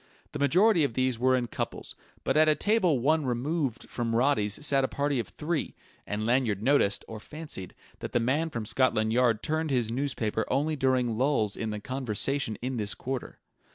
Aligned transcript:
The 0.31 0.39
majority 0.39 0.83
of 0.83 0.95
these 0.95 1.19
were 1.19 1.35
in 1.35 1.45
couples, 1.45 1.93
but 2.23 2.35
at 2.35 2.49
a 2.49 2.55
table 2.55 2.97
one 2.97 3.23
removed 3.23 3.87
from 3.87 4.15
Roddy's 4.15 4.65
sat 4.65 4.83
a 4.83 4.87
party 4.87 5.19
of 5.19 5.27
three; 5.27 5.75
and 6.07 6.25
Lanyard 6.25 6.63
noticed, 6.63 7.05
or 7.07 7.19
fancied, 7.19 7.75
that 7.99 8.11
the 8.11 8.19
man 8.19 8.49
from 8.49 8.65
Scotland 8.65 9.13
Yard 9.13 9.43
turned 9.43 9.69
his 9.69 9.91
newspaper 9.91 10.43
only 10.47 10.75
during 10.75 11.19
lulls 11.19 11.55
in 11.55 11.69
the 11.69 11.79
conversation 11.79 12.57
in 12.63 12.77
this 12.77 12.95
quarter. 12.95 13.37